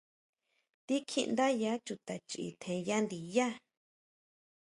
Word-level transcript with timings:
Tíkjiʼndáyá 0.85 1.71
chuta 1.85 2.15
chʼi 2.29 2.45
tjenya 2.61 2.97
ndiyá. 3.03 3.47